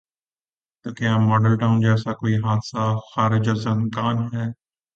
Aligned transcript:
تو 0.85 0.89
کیا 0.97 1.13
Model 1.27 1.53
Town 1.59 1.75
جیسا 1.81 2.11
کوئی 2.19 2.35
حادثہ 2.45 2.83
خارج 3.09 3.45
از 3.49 3.61
امکان 3.67 4.17
ہے؟ 4.33 4.45